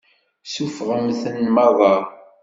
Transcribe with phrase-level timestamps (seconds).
[0.53, 1.95] Suffɣemt-ten meṛṛa.